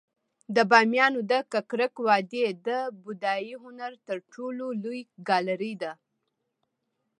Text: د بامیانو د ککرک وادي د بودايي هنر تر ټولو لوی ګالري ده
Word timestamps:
د 0.55 0.57
بامیانو 0.71 1.19
د 1.31 1.33
ککرک 1.51 1.93
وادي 2.07 2.43
د 2.67 2.69
بودايي 3.03 3.53
هنر 3.63 3.91
تر 4.07 4.17
ټولو 4.33 4.65
لوی 4.83 5.01
ګالري 5.27 5.73
ده 5.81 5.91